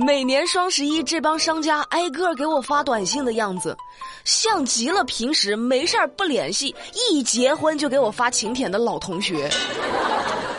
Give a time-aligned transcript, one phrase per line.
[0.00, 3.76] 每年双十一，这帮商家挨个给我发短信的样子，
[4.22, 6.72] 像极了平时没事儿不联系，
[7.10, 9.50] 一结婚就给我发请帖的老同学。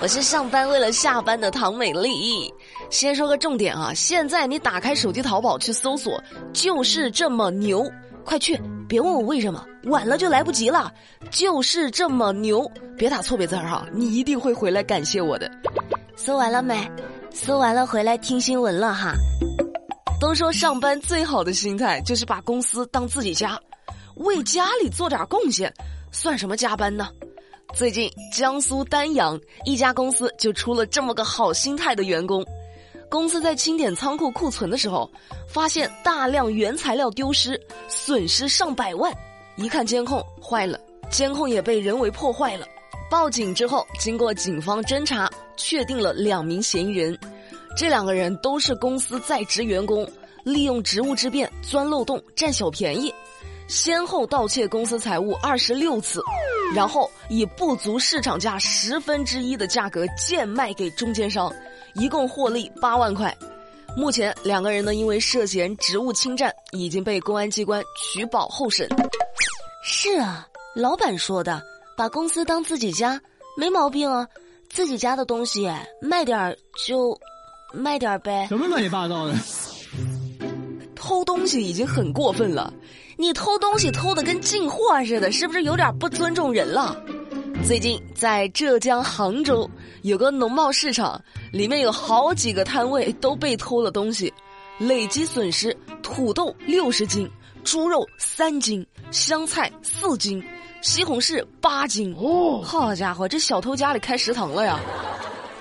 [0.01, 2.53] 我是上班为了下班的唐美丽。
[2.89, 6.21] 先说个重点啊，现在你打开手机淘宝去搜索，
[6.51, 7.89] 就是这么牛，
[8.25, 8.59] 快去！
[8.89, 10.91] 别问我为什么，晚了就来不及了。
[11.31, 15.49] 就是这么牛，别打错别字儿哈，你一定会回来感谢我的。
[16.17, 16.91] 搜完了没？
[17.31, 19.13] 搜完了回来听新闻了哈。
[20.19, 23.59] 都说上班最好的心态就是把公司当自己家，
[24.15, 25.73] 为家里做点贡献，
[26.11, 27.09] 算什么加班呢？
[27.73, 32.43] 最近江苏丹阳一家公司就出了这么个好心态的员工。
[33.09, 35.09] 公司在清点仓库库存的时候，
[35.47, 39.13] 发现大量原材料丢失，损失上百万。
[39.55, 42.65] 一看监控，坏了，监控也被人为破坏了。
[43.09, 47.17] 报警之后，经过警方侦查，确定了两名嫌疑人。
[47.75, 50.07] 这两个人都是公司在职员工，
[50.43, 53.13] 利用职务之便钻漏洞占小便宜，
[53.67, 56.21] 先后盗窃公司财物二十六次，
[56.75, 61.51] 然后以不足市场价十分之一的价格贱卖给中间商，
[61.95, 63.35] 一共获利八万块。
[63.97, 68.87] 目前两个人呢，因为涉嫌职务侵占，已经被公安机关取保候审。
[69.83, 71.59] 是啊，老板说的。
[71.99, 73.19] 把公司当自己家，
[73.57, 74.25] 没毛病啊！
[74.69, 75.69] 自己家的东西
[76.01, 77.19] 卖点儿就
[77.73, 78.47] 卖点儿呗。
[78.47, 79.33] 什么乱七八糟的？
[80.95, 82.73] 偷东西已经很过分了，
[83.17, 86.95] 你偷东西偷的跟进货似的，是不是有点不尊重人了？
[87.65, 89.69] 最近在浙江杭州
[90.03, 94.33] 有个农贸市场，里面有好几个摊位都被偷了东西，
[94.77, 97.29] 累计损失土豆六十斤、
[97.63, 100.43] 猪肉三斤、香菜四斤。
[100.81, 104.79] 西红柿八斤哦，好家伙，这小偷家里开食堂了呀！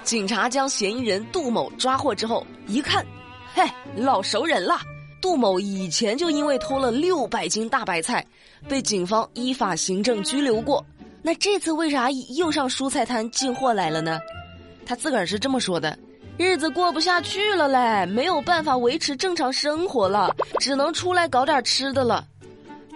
[0.04, 3.04] 警察将嫌疑人杜某抓获之后，一看，
[3.52, 3.64] 嘿，
[3.96, 4.78] 老熟人了。
[5.20, 8.24] 杜某以前就因为偷了六百斤大白菜，
[8.68, 10.86] 被警方依法行政拘留过。
[11.20, 14.20] 那这次为啥又上蔬菜摊进货来了呢？
[14.86, 15.98] 他自个儿是这么说的：
[16.38, 22.24] 日子过不下去了嘞，没有办法维持正常生活了，只能出来搞点吃的了。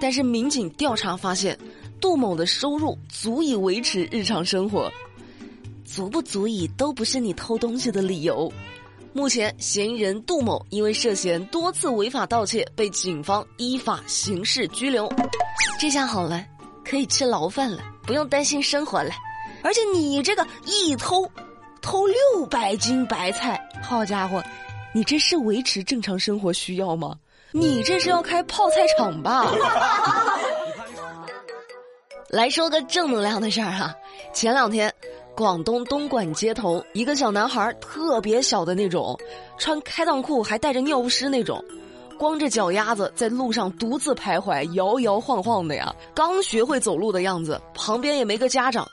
[0.01, 1.59] 但是民警调查发现。
[2.01, 4.93] 杜某的收入足以维持日常生活，
[5.85, 8.53] 足不足以都不是你偷东西的理由。
[9.13, 15.09] 目前，嫌疑人杜某因为涉嫌多次违法盗窃，被警方依法刑事拘留。
[15.79, 16.45] 这下好了，
[16.85, 19.13] 可以吃牢饭了，不用担心生活了。
[19.63, 21.25] 而且你这个一偷，
[21.83, 24.43] 偷六百斤白菜，好家伙，
[24.95, 27.17] 你这是维持正常生活需要吗？
[27.51, 29.51] 你这是要开泡菜厂吧？
[32.31, 33.95] 来说个正能量的事儿哈，
[34.33, 34.91] 前两天，
[35.37, 39.19] 广东东莞街头，一个小男孩特别小的那种，
[39.59, 41.63] 穿开裆裤还带着尿不湿那种，
[42.19, 48.89] 光着脚丫子在路上独自徘徊，摇摇晃晃的呀，刚学会走路的样子，旁边也没个家长，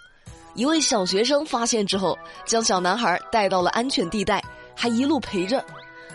[0.60, 4.44] 一位小学生发现之后，将小男孩带到了安全地带，
[4.76, 5.64] 还一路陪着，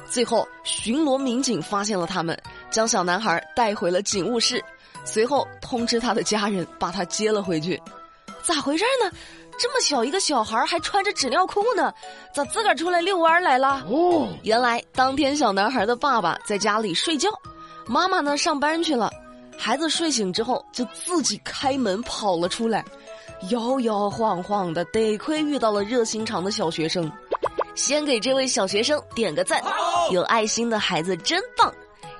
[0.05, 2.39] 最后巡逻民警发现了他们，
[2.71, 4.63] 将小男孩带回了警务室。
[5.03, 7.81] 随后通知他的家人把他接了回去，
[8.43, 9.11] 咋回事呢？
[9.59, 11.91] 这么小一个小孩还穿着纸尿裤呢，
[12.35, 13.83] 咋自个儿出来遛弯来了？
[13.89, 17.31] 哦，原来当天小男孩的爸爸在家里睡觉，
[17.87, 19.11] 妈妈呢上班去了，
[19.57, 22.85] 孩子睡醒之后就自己开门跑了出来，
[23.51, 27.11] 摇摇晃晃的，得亏遇到了热心肠的小学生，
[27.75, 29.63] 先给这位小学生点个赞，
[30.11, 31.73] 有爱心的孩子真棒。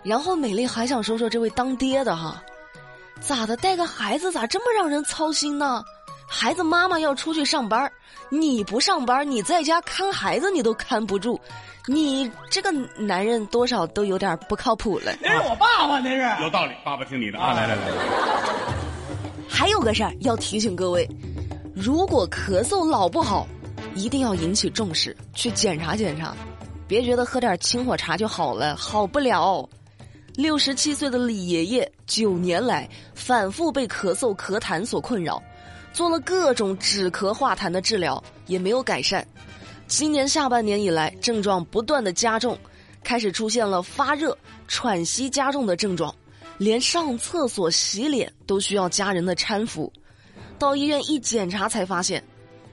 [0.03, 2.43] 然后美丽还想说说这位当爹的哈。
[3.21, 3.57] 咋的？
[3.57, 5.83] 带个孩子咋这么让人操心呢？
[6.27, 7.91] 孩子妈妈要出去上班，
[8.29, 11.41] 你不上班，你在家看孩子，你都看不住，
[11.87, 15.15] 你这个男人多少都有点不靠谱了。
[15.21, 16.73] 那是我爸爸，那是有道理。
[16.85, 17.55] 爸爸听你的啊！
[17.55, 17.83] 来来来。
[19.55, 21.09] 还有个事儿要提醒各位，
[21.73, 23.47] 如果咳嗽老不好，
[23.95, 26.35] 一定要引起重视，去检查检查，
[26.89, 29.67] 别觉得喝点清火茶就好了，好不了。
[30.35, 35.41] 六十七岁的李爷爷，九年来反复被咳嗽、咳痰所困扰，
[35.93, 39.25] 做了各种止咳化痰的治疗，也没有改善。
[39.87, 42.59] 今年下半年以来，症状不断的加重，
[43.05, 44.37] 开始出现了发热、
[44.67, 46.13] 喘息加重的症状，
[46.59, 49.93] 连上厕所、洗脸都需要家人的搀扶。
[50.59, 52.23] 到医院一检查，才发现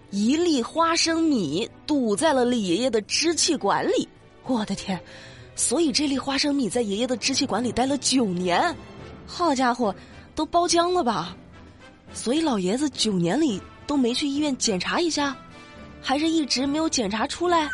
[0.10, 4.08] 一粒花生米堵在了李爷爷的支气管里。
[4.46, 5.00] 我的天！
[5.56, 8.76] 所以这粒花生米在爷爷的支气管里待了九年，
[9.28, 9.94] 好家伙，
[10.34, 11.36] 都包浆了吧？
[12.14, 15.36] 所以老爷子九年里都没去医院检查一下，
[16.02, 17.70] 还是一直没有检查出来？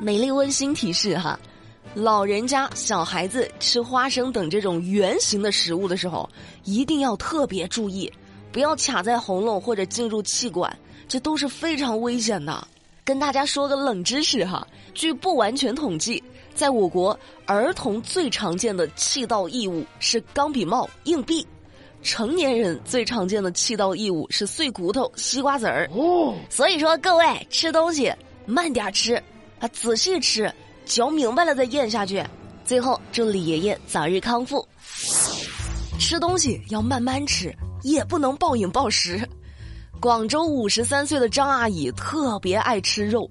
[0.00, 1.38] 美丽温馨提示哈，
[1.94, 6.28] 老人家、小孩子吃花生等这种圆形的食物的时候，
[6.64, 8.12] 一定要特别注意，
[8.52, 10.76] 不要卡在喉咙或者进入气管，
[11.08, 12.66] 这都是非常危险的。
[13.04, 16.22] 跟大家说个冷知识哈，据不完全统计，
[16.54, 21.46] 在我国儿童最常见的气道异物是钢笔帽、硬币。
[22.02, 25.88] 成年人最常见的气道异物是碎骨头、西瓜籽儿。
[25.92, 28.12] 哦，所以说各位吃东西
[28.44, 29.14] 慢点吃，
[29.58, 30.52] 啊，仔细吃，
[30.86, 32.24] 嚼明白了再咽下去。
[32.64, 34.66] 最后祝李爷爷早日康复。
[35.98, 39.28] 吃东西要慢慢吃，也不能暴饮暴食。
[40.00, 43.28] 广州五十三岁的张阿姨特别爱吃肉，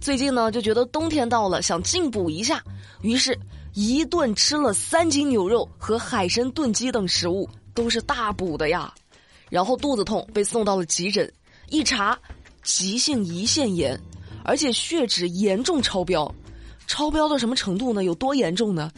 [0.00, 2.62] 最近呢就觉得冬天到了，想进补一下，
[3.00, 3.38] 于是
[3.72, 7.48] 一顿吃了三斤牛肉和海参炖鸡等食物。
[7.74, 8.90] 都是大补的呀，
[9.50, 11.30] 然后肚子痛被送到了急诊，
[11.68, 12.18] 一查，
[12.62, 14.00] 急性胰腺炎，
[14.42, 16.34] 而且血脂严重超标，
[16.86, 18.04] 超标到什么程度呢？
[18.04, 18.90] 有多严重呢？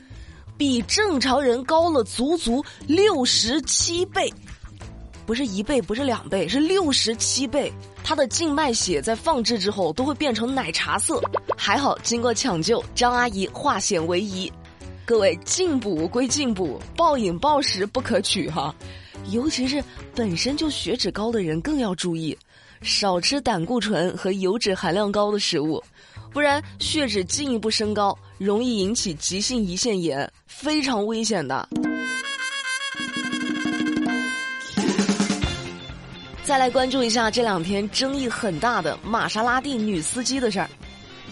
[0.57, 4.33] 比正常人高了足足六十七倍，
[5.25, 7.73] 不是一倍，不是两倍，是六十七倍。
[8.03, 11.23] 他的静脉血在放置之后都会变成奶茶色，
[11.57, 14.51] 还好经过抢救，张阿姨化险为夷。
[15.05, 18.75] 各位进补归进补，暴饮暴食不可取哈，
[19.31, 19.83] 尤其是
[20.15, 22.37] 本身就血脂高的人更要注意，
[22.83, 25.83] 少吃胆固醇和油脂含量高的食物，
[26.33, 31.69] 不然血脂进一步升高，容易引起急性胰腺炎，非常危险的。
[36.43, 40.69] 再来关注一下这两天争议很大的玛莎拉蒂女司机的事儿。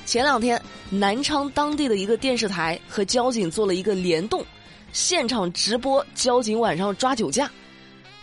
[0.05, 0.61] 前两天，
[0.91, 4.45] 南昌当地的一个电视台和交警做了一个联动，
[4.93, 7.51] 现场直播交警晚上抓酒驾。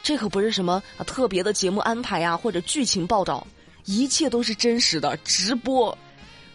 [0.04, 3.46] 这可不是什么特别的节目安排呀，或者剧情报道，
[3.86, 5.98] 一切都是真实的直播。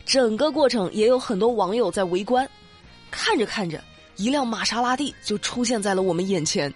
[0.09, 2.49] 整个过程也有很多网友在围观。
[3.11, 3.85] 看着看着，
[4.17, 6.73] 一辆玛莎拉蒂就出现在了我们眼前。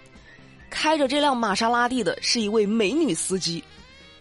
[0.69, 3.63] 开着这辆玛莎拉蒂的是一位美女司机。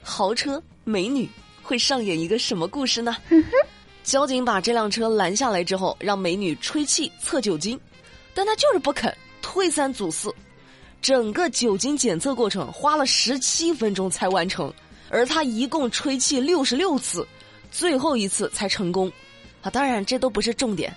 [0.00, 1.29] 豪车美女
[1.62, 3.14] 会上演一个什么故事呢？
[4.03, 7.79] 交警把这辆车拦下来之后，让美女吹气测酒精，
[8.32, 10.35] 但她就是不肯，推三阻四。
[11.03, 14.73] 整个酒精检测过程花了十七分钟才完成，
[15.11, 17.26] 而她一共吹气六十六次，
[17.73, 19.11] 最后一次才成功。
[19.63, 20.95] 啊，当然这都不是重点，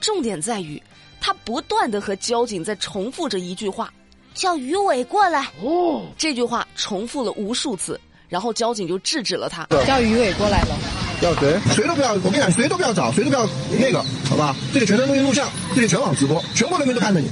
[0.00, 0.82] 重点在于
[1.20, 3.92] 他不断的和交警在重复着一句话
[4.34, 10.76] ：“叫于伟过来。”哦，这句话重复了无数次，然后交警就制止了他：“叫于伟过来了。”
[11.22, 11.58] 要谁？
[11.74, 12.12] 谁都不要！
[12.12, 13.48] 我跟你讲，谁都不要找，谁都不要
[13.80, 14.54] 那个，好吧？
[14.72, 17.30] 这里全程录音录像，这里全网直播，全国人民都看着你。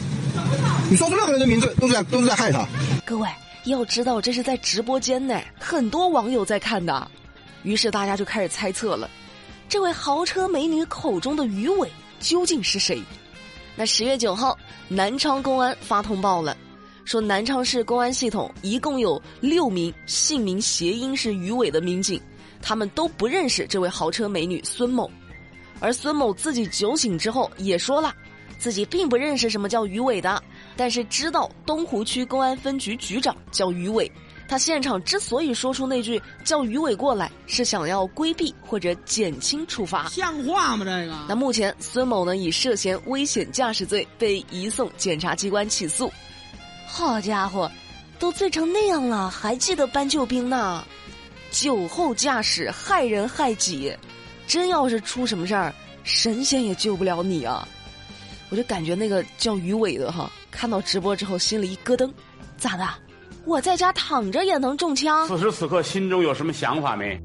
[0.91, 2.67] 你说出任何人的名字，都是在都是在害他。
[3.05, 3.29] 各位
[3.64, 7.11] 要知道，这是在直播间呢，很多网友在看的。
[7.64, 9.11] 于是大家就开始猜测了，
[9.69, 11.90] 这位豪车美女口中的于伟
[12.20, 13.02] 究竟是谁？
[13.75, 14.56] 那十月九号，
[14.87, 16.56] 南昌公安发通报了，
[17.05, 22.20] 说南昌市公安系统一共有六名姓名谐音是于伟的民警。
[22.62, 25.10] 他们都不认识这位豪车美女孙某，
[25.81, 28.14] 而孙某自己酒醒之后也说了，
[28.58, 30.43] 自己并不认识什么叫于伟的，
[30.76, 34.10] 但是知道东湖区公安分局局长叫于伟。
[34.54, 40.08] 他现场之所以说出那句叫于伟过来，是想要规避或者减轻处罚。
[40.10, 40.84] 像话吗？
[40.84, 41.12] 这个？
[41.28, 46.08] 那目前孙某呢以涉嫌危险驾驶罪被移送检察机关起诉。
[46.86, 47.69] 好家伙，
[48.20, 50.84] 都醉成那样了，还记得搬救兵呢？
[51.50, 53.93] 酒后驾驶害人害己，
[54.46, 55.74] 真要是出什么事儿，
[56.05, 57.67] 神仙也救不了你啊！
[58.50, 62.08] 我就感觉那个叫于伟的哈，看到直播之后心里一咯噔，
[62.56, 62.88] 咋的？
[63.46, 65.27] 我在家躺着也能中枪？
[65.29, 67.20] 此时此刻心中有什么想法没？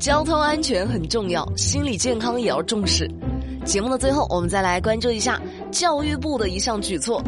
[0.00, 3.08] 交通安全很重要，心理健康也要重视。
[3.64, 5.40] 节目的最后，我们再来关注一下
[5.70, 7.22] 教育部的一项举措。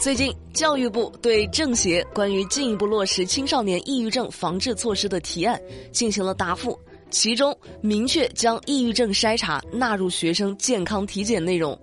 [0.00, 5.60] 最近，教育部对政协关于进一步落实青少年抑郁症防治措施的提案
[5.90, 6.78] 进行了答复，
[7.10, 11.76] 其中明确将抑郁症筛查纳入学生健康体检内容。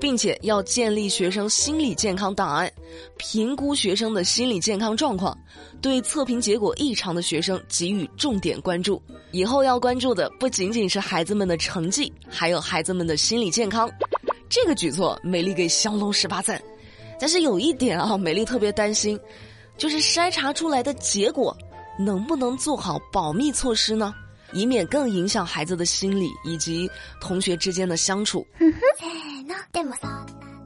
[0.00, 2.72] 并且要建立学生心理健康档案，
[3.18, 5.36] 评估学生的心理健康状况，
[5.82, 9.00] 对测评结果异常的学生给予重点关注。
[9.30, 13.88] 以后要关注的不仅仅是孩子们的成绩，还有孩子们的心理健康。
[14.48, 16.60] 这个举措，美丽给降龙十八赞。
[17.20, 19.20] 但是有一点啊，美丽特别担心，
[19.76, 21.56] 就是筛查出来的结果
[21.98, 24.12] 能不能做好保密措施呢？
[24.52, 26.90] 以免更影响孩子的心理以及
[27.20, 28.44] 同学之间的相处。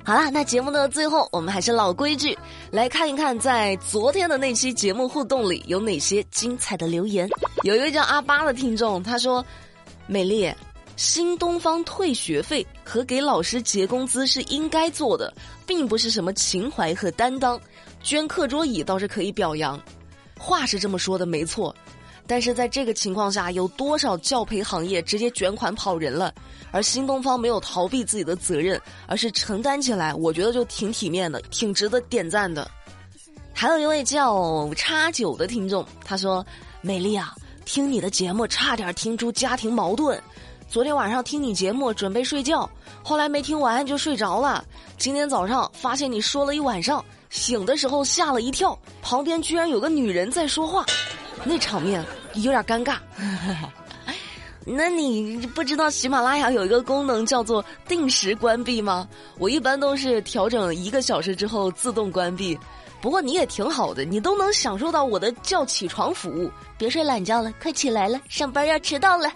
[0.07, 2.37] 好啦，那节目的最后，我们还是老规矩，
[2.71, 7.27] 来看一看在昨天的那期节目互动里有哪些精彩的留言。
[7.63, 9.43] 有一位叫阿巴的听众，他说
[10.07, 10.53] ：“美丽，
[10.97, 15.33] 新东方退学费和给老师结工资是应该做的，
[15.67, 17.59] 并不是什么情怀和担当。
[18.03, 19.81] 捐课桌椅倒是可以表扬，
[20.39, 21.75] 话是这么说的没错，
[22.27, 26.33] 但是在这个情况下，有多少教培行业直接卷款跑人了？
[26.71, 32.69] 而新东方没有逃避自己的责任，而是承担起来，我觉得就挺体面的，挺值得点赞的。
[33.53, 36.45] 还有一位叫叉九的听众，他说
[36.83, 37.33] ：“美丽啊，
[37.65, 40.21] 听你的节目差点听出家庭矛盾。
[40.69, 42.69] 昨天晚上听你节目准备睡觉，
[43.05, 44.65] 后来没听完就睡着了。
[44.99, 50.85] 今天早上发现你说了一晚上，醒的时候吓了一跳，旁边居然有个女人在说话，
[51.45, 52.97] 那场面有点尴尬。
[54.67, 59.07] 那你不知道喜马拉雅有一个功能叫做定时关闭吗？
[59.39, 62.59] 我一般都是调整一个小时之后自动关闭。”
[63.03, 66.51] 不过你也挺好的，你都能享受到我的叫起床服务。
[66.79, 69.31] 别睡懒觉了，快起来了，上班要迟到了。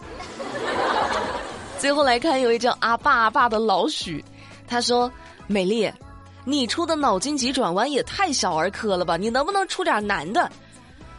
[1.78, 4.24] 最后来看，有一叫阿爸阿爸的老许，
[4.66, 5.12] 他说
[5.46, 5.92] ：“美丽，
[6.46, 9.18] 你出的脑筋急转弯也太小儿科了吧？
[9.18, 10.50] 你能不能出点难的？”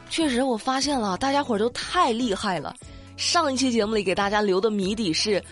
[0.10, 2.76] 确实，我发现了，大家伙都太厉害了。
[3.16, 5.44] 上一期节目里给大家留的谜底是。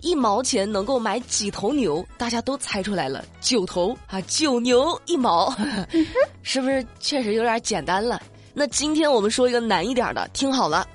[0.00, 2.06] 一毛钱能够买几头牛？
[2.16, 5.52] 大家都猜出来了，九头啊，九牛一毛，
[6.44, 8.22] 是不是确实有点简单了？
[8.54, 10.86] 那今天我们说一个难一点的，听好了，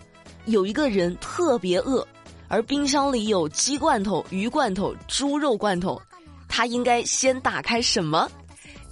[0.45, 2.07] 有一个人特别饿，
[2.47, 6.01] 而冰箱里有鸡罐头、鱼罐头、猪肉罐头，
[6.47, 8.31] 他应该先打开什么？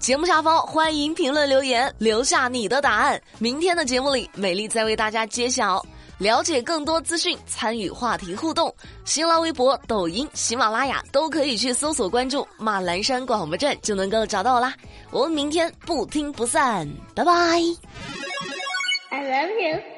[0.02, 3.22] 节目下方欢迎评论留言，留下你的答案。
[3.38, 5.80] 明天的节目里，美丽再为大家揭晓。
[6.18, 8.74] 了解更多资讯，参与话题互动，
[9.06, 14.74] 新浪微博、抖音、喜马拉雅都可以去搜索关注马栏山广播站，就能够找到我啦。
[15.12, 17.32] 我们明天不听不散，拜拜。
[19.12, 19.91] I love you.